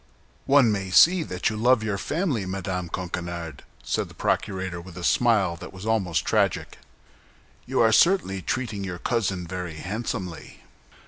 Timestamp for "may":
0.71-0.89